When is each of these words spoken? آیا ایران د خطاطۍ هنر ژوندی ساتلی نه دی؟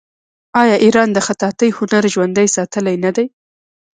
آیا 0.61 0.75
ایران 0.85 1.09
د 1.13 1.19
خطاطۍ 1.27 1.69
هنر 1.77 2.03
ژوندی 2.13 2.47
ساتلی 2.55 2.95
نه 3.05 3.11
دی؟ 3.15 3.25